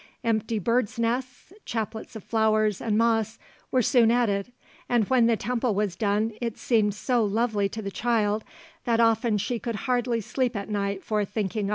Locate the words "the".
5.27-5.37, 7.83-7.91